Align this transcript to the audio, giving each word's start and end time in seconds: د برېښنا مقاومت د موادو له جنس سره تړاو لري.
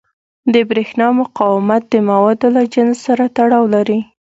د 0.53 0.55
برېښنا 0.69 1.07
مقاومت 1.21 1.83
د 1.89 1.95
موادو 2.09 2.47
له 2.55 2.63
جنس 2.73 2.97
سره 3.07 3.23
تړاو 3.35 3.63
لري. 3.75 3.99